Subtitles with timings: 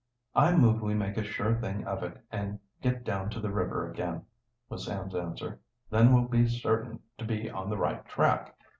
[0.33, 3.87] "I move we make a sure thing of it and get down to the river
[3.87, 4.23] again,"
[4.67, 5.59] was Sam's answer.
[5.91, 8.57] "Then we'll be certain to be on the right track.